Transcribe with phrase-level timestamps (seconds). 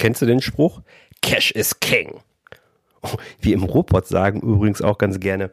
[0.00, 0.80] Kennst du den Spruch?
[1.20, 2.20] Cash is King.
[3.02, 5.50] Oh, wie im Robot sagen übrigens auch ganz gerne,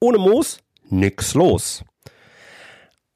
[0.00, 0.58] ohne Moos
[0.90, 1.84] nix los.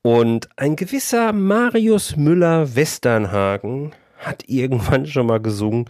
[0.02, 5.86] Und ein gewisser Marius Müller-Westernhagen hat irgendwann schon mal gesungen,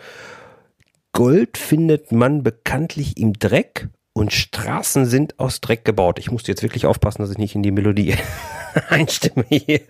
[1.13, 6.19] Gold findet man bekanntlich im Dreck und Straßen sind aus Dreck gebaut.
[6.19, 8.15] Ich musste jetzt wirklich aufpassen, dass ich nicht in die Melodie
[8.89, 9.83] einstimme hier.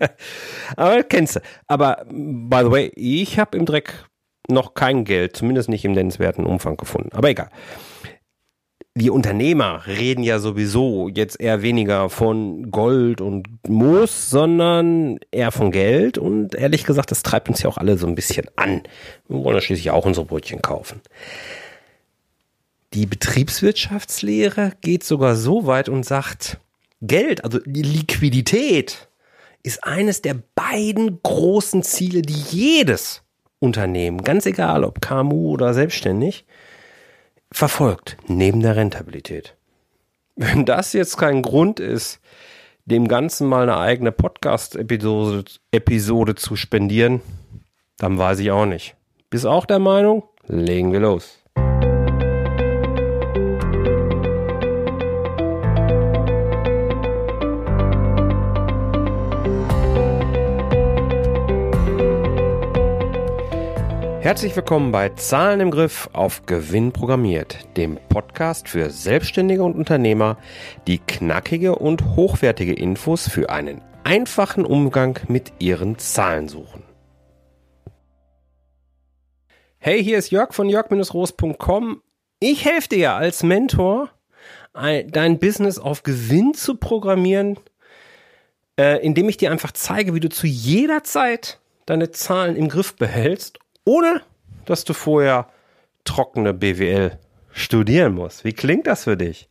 [0.75, 1.39] Aber kennst du.
[1.67, 3.93] Aber by the way, ich habe im Dreck
[4.49, 7.09] noch kein Geld, zumindest nicht im nennenswerten Umfang gefunden.
[7.13, 7.49] Aber egal
[8.93, 15.71] wir Unternehmer reden ja sowieso jetzt eher weniger von Gold und Moos, sondern eher von
[15.71, 16.17] Geld.
[16.17, 18.83] Und ehrlich gesagt, das treibt uns ja auch alle so ein bisschen an.
[19.29, 20.99] Wir wollen ja schließlich auch unsere Brötchen kaufen.
[22.93, 26.57] Die Betriebswirtschaftslehre geht sogar so weit und sagt,
[27.01, 29.07] Geld, also die Liquidität,
[29.63, 33.21] ist eines der beiden großen Ziele, die jedes
[33.61, 36.45] Unternehmen, ganz egal ob KMU oder selbstständig,
[37.51, 39.55] verfolgt, neben der Rentabilität.
[40.35, 42.19] Wenn das jetzt kein Grund ist,
[42.85, 47.21] dem Ganzen mal eine eigene Podcast-Episode Episode zu spendieren,
[47.97, 48.95] dann weiß ich auch nicht.
[49.29, 50.23] Bist auch der Meinung?
[50.47, 51.40] Legen wir los.
[64.31, 70.37] Herzlich willkommen bei Zahlen im Griff auf Gewinn programmiert, dem Podcast für Selbstständige und Unternehmer,
[70.87, 76.83] die knackige und hochwertige Infos für einen einfachen Umgang mit ihren Zahlen suchen.
[79.79, 82.01] Hey, hier ist Jörg von jörg-roos.com.
[82.39, 84.11] Ich helfe dir als Mentor,
[84.73, 87.59] dein Business auf Gewinn zu programmieren,
[88.79, 92.95] äh, indem ich dir einfach zeige, wie du zu jeder Zeit deine Zahlen im Griff
[92.95, 94.21] behältst ohne
[94.65, 95.49] dass du vorher
[96.03, 97.17] trockene BWL
[97.51, 98.43] studieren musst.
[98.43, 99.49] Wie klingt das für dich?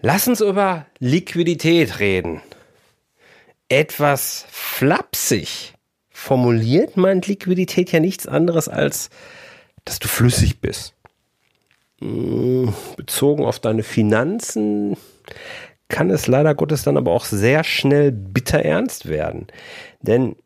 [0.00, 2.42] Lass uns über Liquidität reden.
[3.68, 5.74] Etwas flapsig
[6.10, 9.10] formuliert meint Liquidität ja nichts anderes als,
[9.84, 10.94] dass du flüssig bist.
[12.00, 14.96] Hm, bezogen auf deine Finanzen
[15.88, 19.46] kann es leider Gottes dann aber auch sehr schnell bitter ernst werden.
[20.02, 20.36] Denn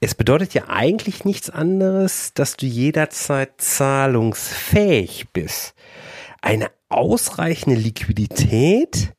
[0.00, 5.74] es bedeutet ja eigentlich nichts anderes, dass du jederzeit zahlungsfähig bist.
[6.40, 9.12] Eine ausreichende Liquidität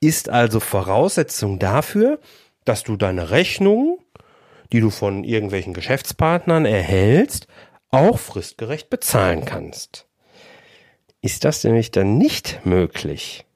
[0.00, 2.18] ist also Voraussetzung dafür,
[2.64, 3.98] dass du deine Rechnungen,
[4.72, 7.46] die du von irgendwelchen Geschäftspartnern erhältst,
[7.90, 10.08] auch fristgerecht bezahlen kannst.
[11.20, 13.46] Ist das nämlich dann nicht möglich,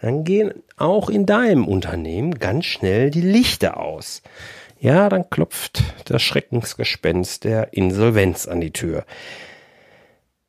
[0.00, 4.22] dann gehen auch in deinem Unternehmen ganz schnell die Lichter aus.
[4.78, 9.04] Ja, dann klopft das Schreckensgespenst der Insolvenz an die Tür.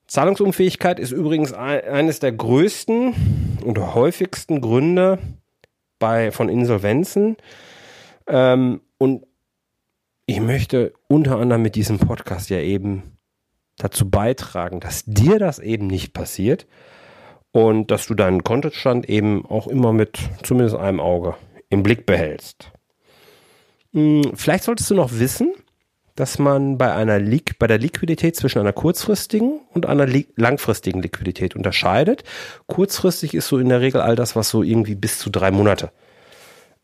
[0.07, 5.19] Zahlungsunfähigkeit ist übrigens eines der größten und häufigsten Gründe
[5.99, 7.37] bei, von Insolvenzen.
[8.27, 9.25] Ähm, und
[10.25, 13.17] ich möchte unter anderem mit diesem Podcast ja eben
[13.77, 16.67] dazu beitragen, dass dir das eben nicht passiert
[17.51, 21.35] und dass du deinen Kontostand eben auch immer mit zumindest einem Auge
[21.69, 22.71] im Blick behältst.
[23.95, 25.53] Hm, vielleicht solltest du noch wissen,
[26.15, 31.01] dass man bei einer Liq bei der Liquidität zwischen einer kurzfristigen und einer li langfristigen
[31.01, 32.23] Liquidität unterscheidet.
[32.67, 35.91] Kurzfristig ist so in der Regel all das, was so irgendwie bis zu drei Monate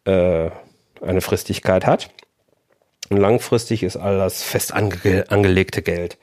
[0.05, 0.49] äh,
[1.01, 2.11] eine Fristigkeit hat.
[3.09, 6.17] Und langfristig ist all das fest ange angelegte Geld,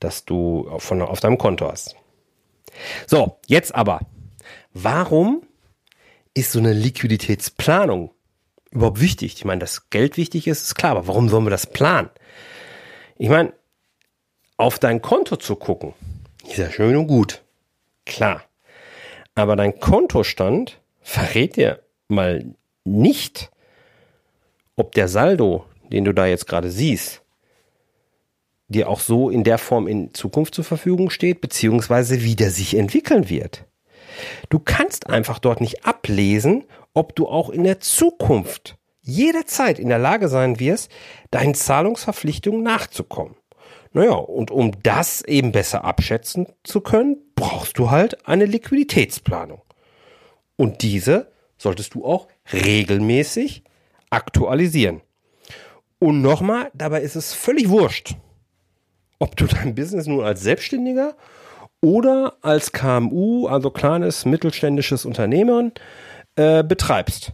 [0.00, 1.96] das du von, auf deinem Konto hast.
[3.06, 4.00] So, jetzt aber.
[4.72, 5.42] Warum
[6.32, 8.12] ist so eine Liquiditätsplanung
[8.72, 9.34] überhaupt wichtig?
[9.34, 12.10] Ich meine, dass Geld wichtig ist, ist klar, aber warum sollen wir das planen?
[13.18, 13.52] Ich meine,
[14.56, 15.94] auf dein Konto zu gucken,
[16.48, 17.42] ist ja schön und gut.
[18.04, 18.42] Klar.
[19.34, 23.50] Aber dein Kontostand verrät dir mal nicht,
[24.76, 27.22] ob der Saldo, den du da jetzt gerade siehst,
[28.68, 32.74] dir auch so in der Form in Zukunft zur Verfügung steht, beziehungsweise wie der sich
[32.74, 33.64] entwickeln wird.
[34.48, 39.98] Du kannst einfach dort nicht ablesen, ob du auch in der Zukunft jederzeit in der
[39.98, 40.90] Lage sein wirst,
[41.30, 43.36] deinen Zahlungsverpflichtungen nachzukommen.
[43.92, 49.60] Naja, und um das eben besser abschätzen zu können, brauchst du halt eine Liquiditätsplanung.
[50.56, 53.64] Und diese solltest du auch regelmäßig
[54.10, 55.02] aktualisieren.
[55.98, 58.16] Und nochmal, dabei ist es völlig wurscht,
[59.18, 61.16] ob du dein Business nun als Selbstständiger
[61.80, 65.72] oder als KMU, also kleines mittelständisches Unternehmen,
[66.36, 67.32] äh, betreibst.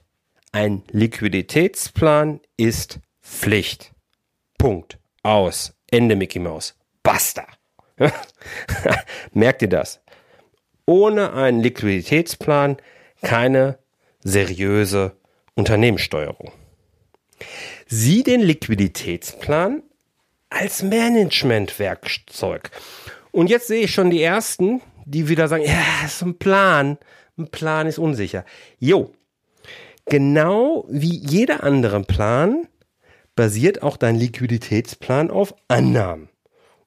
[0.52, 3.92] Ein Liquiditätsplan ist Pflicht.
[4.56, 4.98] Punkt.
[5.22, 5.74] Aus.
[5.90, 6.74] Ende Mickey Mouse.
[7.02, 7.46] Basta.
[9.32, 10.00] Merkt ihr das?
[10.86, 12.78] Ohne einen Liquiditätsplan
[13.22, 13.78] keine
[14.20, 15.16] seriöse
[15.54, 16.52] Unternehmenssteuerung.
[17.86, 19.82] Sieh den Liquiditätsplan
[20.50, 22.70] als Managementwerkzeug.
[23.32, 26.98] Und jetzt sehe ich schon die ersten, die wieder sagen, ja, ist ein Plan.
[27.38, 28.44] Ein Plan ist unsicher.
[28.78, 29.12] Jo.
[30.06, 32.66] Genau wie jeder andere Plan
[33.36, 36.28] basiert auch dein Liquiditätsplan auf Annahmen.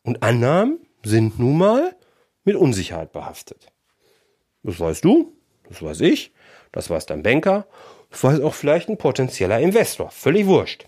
[0.04, 1.96] Und Annahmen sind nun mal
[2.44, 3.68] mit Unsicherheit behaftet.
[4.64, 5.34] Das weißt du,
[5.70, 6.34] das weiß ich,
[6.72, 7.68] das weiß dein Banker,
[8.10, 10.12] das weiß auch vielleicht ein potenzieller Investor.
[10.12, 10.86] Völlig wurscht.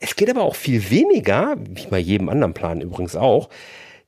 [0.00, 3.50] Es geht aber auch viel weniger, wie bei jedem anderen Plan übrigens auch,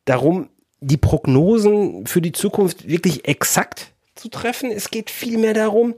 [0.07, 0.49] darum,
[0.81, 4.71] die Prognosen für die Zukunft wirklich exakt zu treffen.
[4.71, 5.95] Es geht vielmehr darum,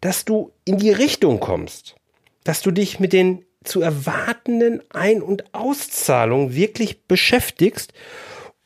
[0.00, 1.96] dass du in die Richtung kommst,
[2.44, 7.92] dass du dich mit den zu erwartenden Ein- und Auszahlungen wirklich beschäftigst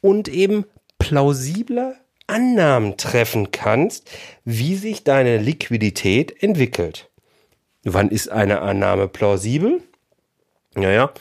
[0.01, 0.67] und eben
[0.99, 1.97] plausibler
[2.27, 4.11] Annahmen treffen kannst,
[4.45, 7.11] wie sich deine Liquidität entwickelt.
[7.83, 9.83] Wann ist eine Annahme plausibel?
[10.75, 11.13] Naja,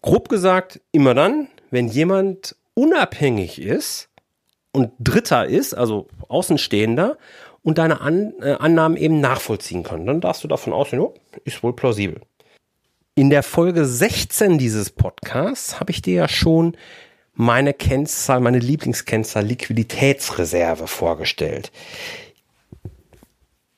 [0.00, 4.08] grob gesagt, immer dann, wenn jemand unabhängig ist
[4.72, 7.18] und Dritter ist, also Außenstehender,
[7.62, 10.06] und deine An äh, Annahmen eben nachvollziehen kann.
[10.06, 11.14] Dann darfst du davon ausgehen, oh,
[11.44, 12.20] ist wohl plausibel.
[13.14, 16.76] In der Folge 16 dieses Podcasts habe ich dir ja schon
[17.34, 21.70] meine Kennzahl, meine Lieblingskennzahl Liquiditätsreserve vorgestellt.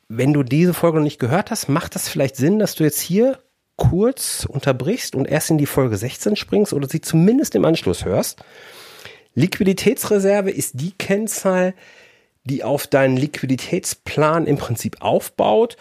[0.08, 3.00] Wenn du diese Folge noch nicht gehört hast, macht das vielleicht Sinn, dass du jetzt
[3.00, 3.38] hier
[3.76, 8.44] kurz unterbrichst und erst in die Folge 16 springst oder sie zumindest im Anschluss hörst.
[9.34, 11.74] Liquiditätsreserve ist die Kennzahl,
[12.44, 15.76] die auf deinen Liquiditätsplan im Prinzip aufbaut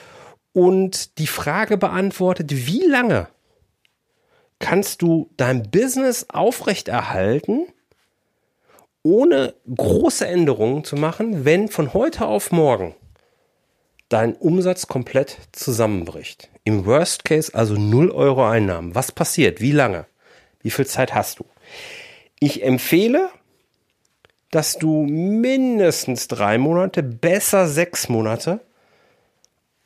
[0.54, 3.28] und die Frage beantwortet, wie lange
[4.60, 7.68] kannst du dein Business aufrechterhalten,
[9.04, 12.96] ohne große Änderungen zu machen, wenn von heute auf morgen
[14.08, 16.50] dein Umsatz komplett zusammenbricht.
[16.64, 18.96] Im Worst Case also 0 Euro Einnahmen.
[18.96, 19.60] Was passiert?
[19.60, 20.06] Wie lange?
[20.62, 21.46] Wie viel Zeit hast du?
[22.40, 23.30] Ich empfehle
[24.54, 28.60] dass du mindestens drei Monate, besser sechs Monate,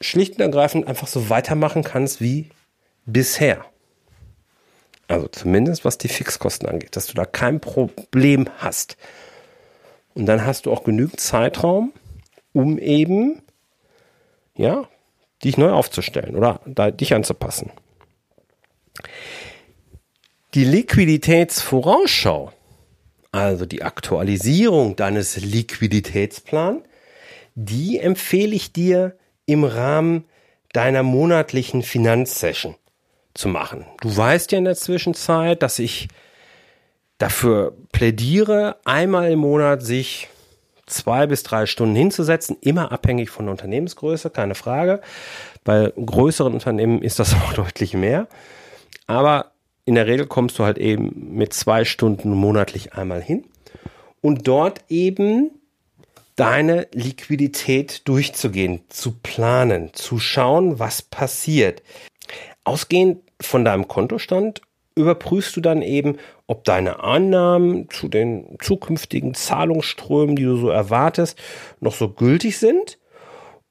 [0.01, 2.49] schlicht und ergreifend einfach so weitermachen kannst wie
[3.05, 3.63] bisher.
[5.07, 8.97] Also zumindest was die Fixkosten angeht, dass du da kein Problem hast.
[10.15, 11.93] Und dann hast du auch genügend Zeitraum,
[12.51, 13.41] um eben,
[14.55, 14.83] ja,
[15.45, 17.71] dich neu aufzustellen oder da, dich anzupassen.
[20.55, 22.51] Die Liquiditätsvorausschau
[23.31, 26.83] also die Aktualisierung deines Liquiditätsplans,
[27.55, 30.25] die empfehle ich dir im Rahmen
[30.73, 32.75] deiner monatlichen Finanzsession
[33.33, 33.85] zu machen.
[34.01, 36.07] Du weißt ja in der Zwischenzeit, dass ich
[37.17, 40.27] dafür plädiere, einmal im Monat sich
[40.85, 45.01] zwei bis drei Stunden hinzusetzen, immer abhängig von der Unternehmensgröße, keine Frage.
[45.63, 48.27] Bei größeren Unternehmen ist das auch deutlich mehr.
[49.05, 49.51] Aber
[49.87, 53.45] in der Regel kommst du halt eben mit zwei Stunden monatlich einmal hin
[54.19, 55.51] und dort eben
[56.35, 61.83] deine Liquidität durchzugehen, zu planen, zu schauen, was passiert.
[62.65, 64.61] Ausgehend von deinem Kontostand
[64.95, 66.17] überprüfst du dann eben,
[66.47, 71.39] ob deine Annahmen zu den zukünftigen Zahlungsströmen, die du so erwartest,
[71.79, 72.97] noch so gültig sind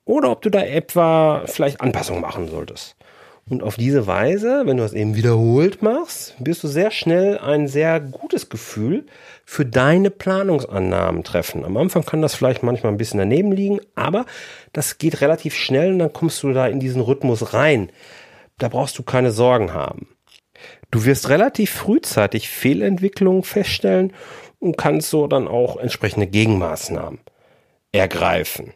[0.07, 2.96] oder ob du da etwa vielleicht Anpassungen machen solltest.
[3.49, 7.69] Und auf diese Weise, wenn du das eben wiederholt machst, wirst du sehr schnell ein
[7.69, 9.07] sehr gutes Gefühl
[9.45, 11.65] für deine Planungsannahmen treffen.
[11.65, 14.26] Am Anfang kann das vielleicht manchmal ein bisschen daneben liegen, aber
[14.73, 17.91] das geht relativ schnell und dann kommst du da in diesen Rhythmus rein.
[18.59, 20.09] Da brauchst du keine Sorgen haben.
[20.91, 24.12] Du wirst relativ frühzeitig Fehlentwicklungen feststellen
[24.59, 27.21] und kannst so dann auch entsprechende Gegenmaßnahmen
[27.93, 28.73] ergreifen.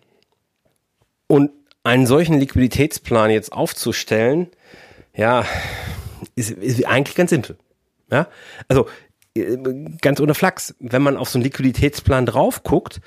[1.27, 1.51] Und
[1.83, 4.49] einen solchen Liquiditätsplan jetzt aufzustellen,
[5.15, 5.45] ja,
[6.35, 7.57] ist, ist eigentlich ganz simpel.
[8.11, 8.29] Ja,
[8.69, 8.89] also
[9.35, 9.57] äh,
[10.01, 13.01] ganz ohne Flachs, wenn man auf so einen Liquiditätsplan drauf guckt,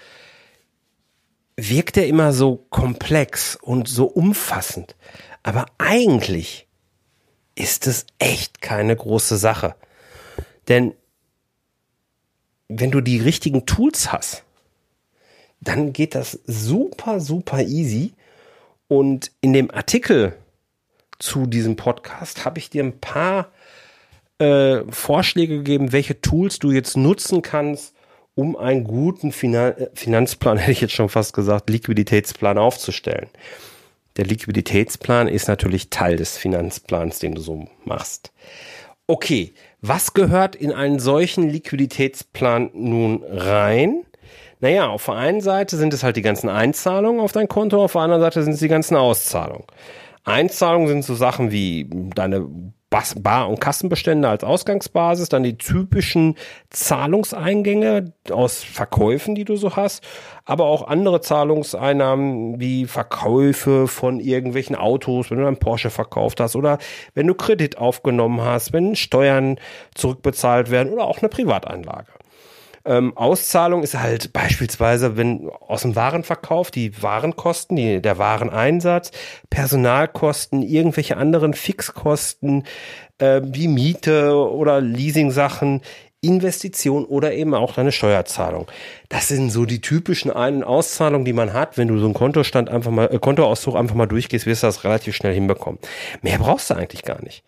[1.56, 4.96] wirkt er immer so komplex und so umfassend.
[5.44, 6.68] Aber eigentlich
[7.56, 9.76] ist es echt keine große Sache.
[10.68, 10.94] Denn
[12.70, 14.44] wenn du die richtigen Tools hast,
[15.62, 18.14] dann geht das super, super easy.
[18.88, 20.36] Und in dem Artikel
[21.20, 23.52] zu diesem Podcast habe ich dir ein paar
[24.40, 27.96] äh, Vorschläge gegeben, welche Tools du jetzt nutzen kannst,
[28.36, 33.30] um einen guten Finan äh, Finanzplan, hätte ich jetzt schon fast gesagt, Liquiditätsplan aufzustellen.
[34.18, 38.32] Der Liquiditätsplan ist natürlich Teil des Finanzplans, den du so machst.
[39.08, 44.06] Okay, was gehört in einen solchen Liquiditätsplan nun rein?
[44.64, 47.92] Naja, auf der einen Seite sind es halt die ganzen Einzahlungen auf dein Konto, auf
[47.92, 49.68] der anderen Seite sind es die ganzen Auszahlungen.
[50.24, 52.48] Einzahlungen sind so Sachen wie deine
[52.90, 56.38] Bar- und Kassenbestände als Ausgangsbasis, dann die typischen
[56.70, 60.02] Zahlungseingänge aus Verkäufen, die du so hast,
[60.46, 66.56] aber auch andere Zahlungseinnahmen wie Verkäufe von irgendwelchen Autos, wenn du einen Porsche verkauft hast
[66.56, 66.78] oder
[67.16, 69.60] wenn du Kredit aufgenommen hast, wenn Steuern
[69.94, 72.13] zurückbezahlt werden oder auch eine Privateinlage.
[72.86, 79.12] Ähm, Auszahlung ist halt beispielsweise, wenn aus dem Warenverkauf die Warenkosten, die, der Wareneinsatz,
[79.50, 82.66] Personalkosten, irgendwelche anderen Fixkosten
[83.20, 85.82] äh, wie Miete oder Leasing-Sachen,
[86.24, 88.68] Investition oder eben auch deine Steuerzahlung.
[89.10, 91.78] Das sind so die typischen Ein- und Auszahlungen, die man hat.
[91.78, 94.84] Wenn du so einen Kontostand einfach mal, äh, Kontoauszug einfach mal durchgehst, wirst du das
[94.86, 95.80] relativ schnell hinbekommen.
[96.22, 97.44] Mehr brauchst du eigentlich gar nicht.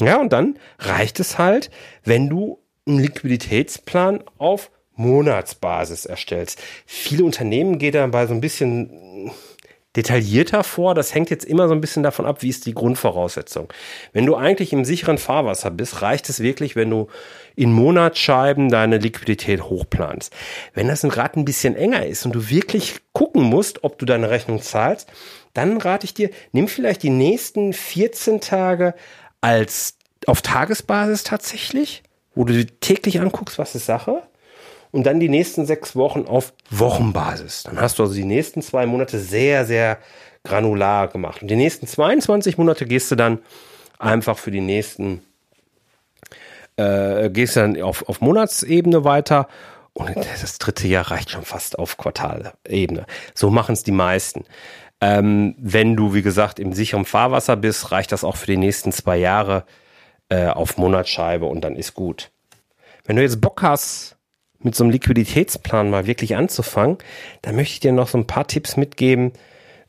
[0.00, 1.70] Ja, und dann reicht es halt,
[2.04, 6.60] wenn du einen Liquiditätsplan auf Monatsbasis erstellst.
[6.84, 9.30] Viele Unternehmen gehen dabei so ein bisschen
[9.96, 10.94] detaillierter vor.
[10.94, 13.72] Das hängt jetzt immer so ein bisschen davon ab, wie ist die Grundvoraussetzung.
[14.12, 17.08] Wenn du eigentlich im sicheren Fahrwasser bist, reicht es wirklich, wenn du
[17.56, 20.32] in Monatsscheiben deine Liquidität hochplanst.
[20.74, 24.30] Wenn das gerade ein bisschen enger ist und du wirklich gucken musst, ob du deine
[24.30, 25.10] Rechnung zahlst,
[25.54, 28.94] dann rate ich dir, nimm vielleicht die nächsten 14 Tage
[29.40, 32.02] als auf Tagesbasis tatsächlich,
[32.34, 34.22] wo du täglich anguckst, was ist Sache
[34.96, 37.64] und dann die nächsten sechs Wochen auf Wochenbasis.
[37.64, 39.98] Dann hast du also die nächsten zwei Monate sehr, sehr
[40.42, 41.42] granular gemacht.
[41.42, 43.40] Und die nächsten 22 Monate gehst du dann
[43.98, 45.22] einfach für die nächsten,
[46.76, 49.48] äh, gehst dann auf, auf Monatsebene weiter.
[49.92, 53.04] Und das dritte Jahr reicht schon fast auf Quartalebene.
[53.34, 54.44] So machen es die meisten.
[55.02, 58.92] Ähm, wenn du, wie gesagt, im sicheren Fahrwasser bist, reicht das auch für die nächsten
[58.92, 59.66] zwei Jahre
[60.30, 62.30] äh, auf Monatsscheibe und dann ist gut.
[63.04, 64.15] Wenn du jetzt Bock hast,
[64.66, 66.98] mit so einem Liquiditätsplan mal wirklich anzufangen,
[67.40, 69.32] dann möchte ich dir noch so ein paar Tipps mitgeben,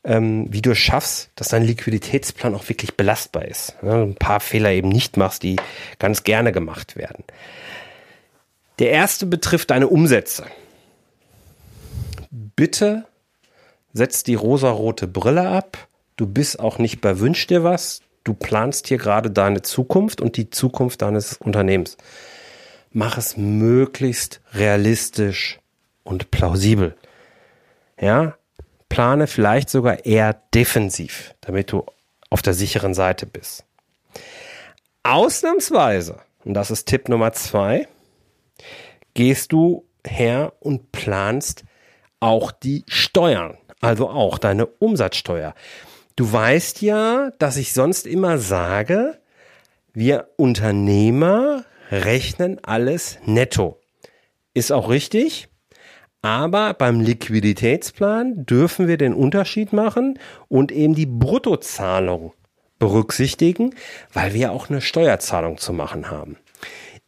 [0.04, 3.76] ähm, wie du es schaffst, dass dein Liquiditätsplan auch wirklich belastbar ist.
[3.82, 5.56] Ja, ein paar Fehler eben nicht machst, die
[5.98, 7.24] ganz gerne gemacht werden.
[8.78, 10.46] Der erste betrifft deine Umsätze.
[12.30, 13.04] Bitte
[13.92, 15.88] setz die rosarote Brille ab.
[16.16, 18.00] Du bist auch nicht bei Wünsch dir was.
[18.22, 21.96] Du planst hier gerade deine Zukunft und die Zukunft deines Unternehmens
[22.90, 25.60] mach es möglichst realistisch
[26.04, 26.96] und plausibel.
[28.00, 28.36] Ja,
[28.88, 31.84] plane vielleicht sogar eher defensiv, damit du
[32.30, 33.64] auf der sicheren Seite bist.
[35.02, 37.88] Ausnahmsweise, und das ist Tipp Nummer zwei,
[39.14, 41.64] gehst du her und planst
[42.20, 45.54] auch die Steuern, also auch deine Umsatzsteuer.
[46.16, 49.20] Du weißt ja, dass ich sonst immer sage,
[49.92, 53.80] wir Unternehmer rechnen alles netto.
[54.54, 55.48] Ist auch richtig.
[56.20, 60.18] Aber beim Liquiditätsplan dürfen wir den Unterschied machen
[60.48, 62.32] und eben die Bruttozahlung
[62.78, 63.74] berücksichtigen,
[64.12, 66.36] weil wir auch eine Steuerzahlung zu machen haben.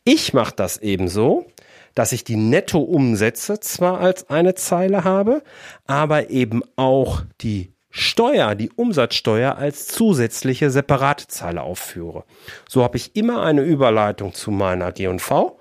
[0.04, 1.46] Ich mache das eben so,
[1.94, 5.42] dass ich die Nettoumsätze zwar als eine Zeile habe,
[5.86, 12.24] aber eben auch die Steuer, die Umsatzsteuer als zusätzliche separate Zeile aufführe.
[12.68, 15.58] So habe ich immer eine Überleitung zu meiner G&V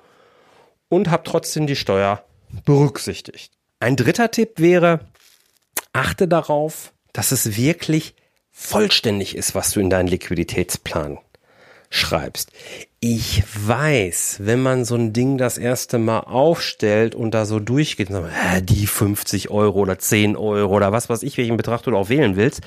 [0.90, 2.24] und habe trotzdem die Steuer
[2.66, 3.54] berücksichtigt.
[3.80, 5.00] Ein dritter Tipp wäre,
[5.94, 8.16] achte darauf, dass es wirklich
[8.52, 11.18] vollständig ist, was du in deinen Liquiditätsplan
[11.90, 12.52] schreibst.
[13.00, 18.10] Ich weiß, wenn man so ein Ding das erste Mal aufstellt und da so durchgeht,
[18.62, 22.36] die 50 Euro oder 10 Euro oder was weiß ich, welchen Betracht du auch wählen
[22.36, 22.62] willst,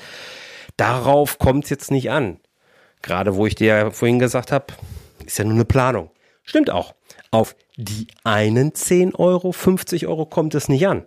[0.75, 2.39] darauf kommt es jetzt nicht an.
[3.01, 4.67] Gerade wo ich dir ja vorhin gesagt habe,
[5.25, 6.09] ist ja nur eine Planung.
[6.43, 6.93] Stimmt auch.
[7.31, 11.05] Auf die einen 10 Euro, 50 Euro kommt es nicht an.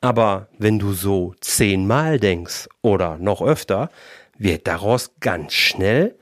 [0.00, 3.90] Aber wenn du so zehnmal denkst oder noch öfter,
[4.38, 6.16] wird daraus ganz schnell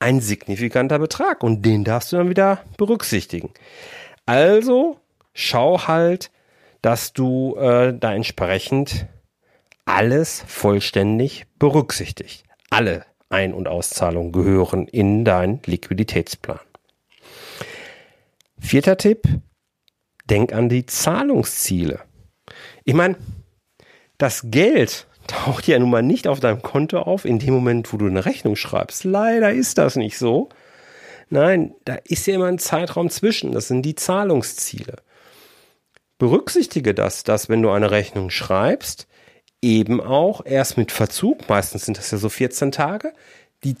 [0.00, 3.52] ein signifikanter Betrag und den darfst du dann wieder berücksichtigen.
[4.26, 4.98] Also
[5.34, 6.30] schau halt,
[6.82, 9.06] dass du äh, da entsprechend
[9.84, 12.44] alles vollständig berücksichtigt.
[12.70, 16.60] Alle Ein- und Auszahlungen gehören in deinen Liquiditätsplan.
[18.58, 19.24] Vierter Tipp,
[20.28, 22.00] denk an die Zahlungsziele.
[22.84, 23.16] Ich meine,
[24.18, 27.96] das Geld, taucht ja nun mal nicht auf deinem Konto auf in dem Moment, wo
[27.96, 29.04] du eine Rechnung schreibst.
[29.04, 30.48] Leider ist das nicht so.
[31.28, 33.52] Nein, da ist ja immer ein Zeitraum zwischen.
[33.52, 34.96] Das sind die Zahlungsziele.
[36.18, 39.06] Berücksichtige das, dass wenn du eine Rechnung schreibst,
[39.62, 43.12] eben auch erst mit Verzug, meistens sind das ja so 14 Tage,
[43.62, 43.76] die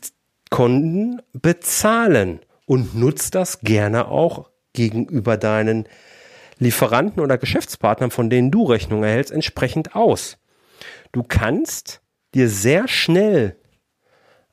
[0.50, 5.88] Kunden bezahlen und nutzt das gerne auch gegenüber deinen
[6.58, 10.39] Lieferanten oder Geschäftspartnern, von denen du Rechnung erhältst, entsprechend aus.
[11.12, 12.00] Du kannst
[12.34, 13.56] dir sehr schnell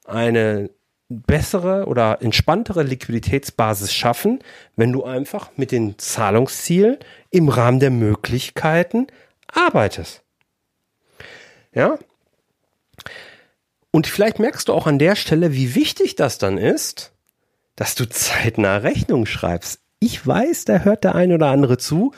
[0.06, 0.70] eine
[1.10, 4.40] bessere oder entspanntere Liquiditätsbasis schaffen,
[4.76, 6.98] wenn du einfach mit den Zahlungszielen
[7.30, 9.08] im Rahmen der Möglichkeiten
[9.48, 10.24] arbeitest.
[11.74, 11.98] Ja?
[13.92, 17.14] Und vielleicht merkst du auch an der Stelle, wie wichtig das dann ist,
[17.76, 19.82] dass du zeitnah Rechnung schreibst.
[20.00, 22.12] Ich weiß, da hört der ein oder andere zu,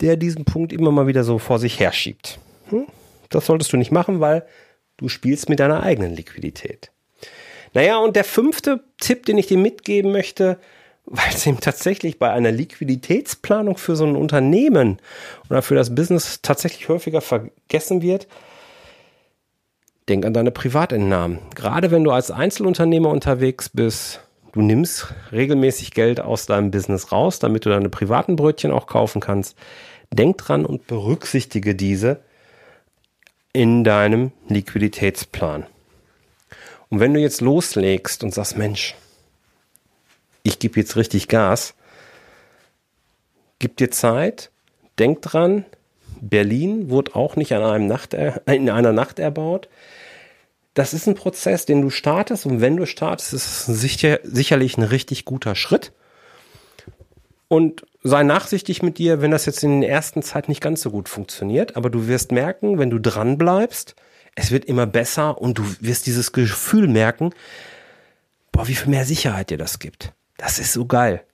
[0.00, 2.38] der diesen Punkt immer mal wieder so vor sich herschiebt.
[2.70, 2.86] Hm?
[3.28, 4.46] Das solltest du nicht machen, weil
[4.96, 6.90] du spielst mit deiner eigenen Liquidität.
[7.74, 10.58] Naja, und der fünfte Tipp, den ich dir mitgeben möchte,
[11.10, 14.98] weil es eben tatsächlich bei einer Liquiditätsplanung für so ein Unternehmen
[15.48, 18.28] oder für das Business tatsächlich häufiger vergessen wird,
[20.08, 21.38] denk an deine Privatentnahmen.
[21.54, 24.20] Gerade wenn du als Einzelunternehmer unterwegs bist,
[24.52, 29.20] du nimmst regelmäßig Geld aus deinem Business raus, damit du deine privaten Brötchen auch kaufen
[29.20, 29.56] kannst.
[30.12, 32.20] Denk dran und berücksichtige diese
[33.58, 35.66] in deinem Liquiditätsplan.
[36.90, 38.94] Und wenn du jetzt loslegst und sagst, Mensch,
[40.44, 41.74] ich gebe jetzt richtig Gas,
[43.58, 44.52] gib dir Zeit,
[45.00, 45.64] denk dran,
[46.20, 48.14] Berlin wurde auch nicht an einem Nacht,
[48.46, 49.68] in einer Nacht erbaut.
[50.74, 54.78] Das ist ein Prozess, den du startest und wenn du startest, ist es sicher, sicherlich
[54.78, 55.90] ein richtig guter Schritt.
[57.48, 60.90] Und sei nachsichtig mit dir, wenn das jetzt in der ersten Zeit nicht ganz so
[60.90, 63.94] gut funktioniert, aber du wirst merken, wenn du dran bleibst,
[64.34, 67.30] es wird immer besser und du wirst dieses Gefühl merken,
[68.52, 70.12] boah, wie viel mehr Sicherheit dir das gibt.
[70.36, 71.24] Das ist so geil.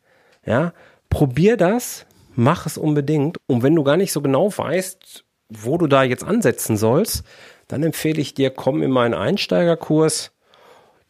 [0.46, 0.72] Ja,
[1.10, 3.38] probier das, mach es unbedingt.
[3.46, 7.24] Und wenn du gar nicht so genau weißt, wo du da jetzt ansetzen sollst,
[7.68, 10.32] dann empfehle ich dir, komm in meinen Einsteigerkurs,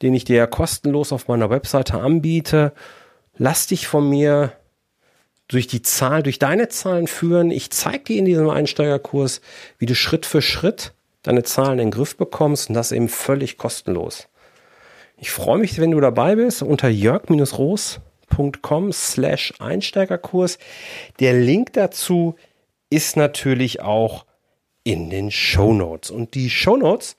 [0.03, 2.73] den ich dir ja kostenlos auf meiner Webseite anbiete.
[3.37, 4.53] Lass dich von mir
[5.49, 7.51] durch die Zahlen, durch deine Zahlen führen.
[7.51, 9.41] Ich zeige dir in diesem Einsteigerkurs,
[9.79, 13.59] wie du Schritt für Schritt deine Zahlen in den Griff bekommst und das eben völlig
[13.59, 14.29] kostenlos.
[15.17, 20.59] Ich freue mich, wenn du dabei bist unter jörg-roos.com slash Einsteigerkurs.
[21.21, 22.37] Der Link dazu
[22.91, 24.27] ist natürlich auch
[24.83, 26.11] in den Show Notes.
[26.11, 27.17] Und die Show Notes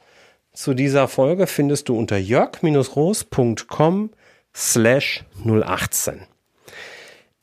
[0.53, 4.11] zu dieser Folge findest du unter jörg-roos.com
[4.53, 6.27] slash 018.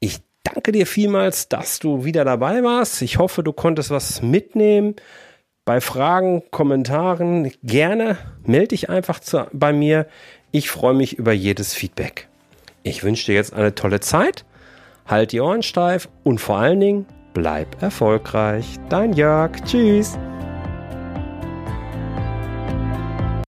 [0.01, 3.03] Ich danke dir vielmals, dass du wieder dabei warst.
[3.03, 4.97] Ich hoffe, du konntest was mitnehmen.
[5.65, 10.07] Bei Fragen, Kommentaren gerne melde dich einfach zu, bei mir.
[10.51, 12.29] Ich freue mich über jedes Feedback.
[12.83, 14.45] Ich wünsche dir jetzt eine tolle Zeit.
[15.07, 18.77] Halt die Ohren steif und vor allen Dingen bleib erfolgreich.
[18.89, 19.53] Dein Jörg.
[19.65, 20.19] Tschüss.